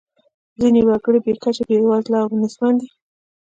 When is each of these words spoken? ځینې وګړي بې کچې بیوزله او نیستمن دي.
ځینې 0.59 0.81
وګړي 0.85 1.19
بې 1.25 1.33
کچې 1.43 1.63
بیوزله 1.67 2.17
او 2.23 2.29
نیستمن 2.41 2.73
دي. 2.79 2.87